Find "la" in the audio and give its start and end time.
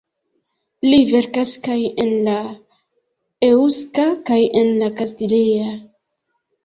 2.29-2.35, 4.83-4.93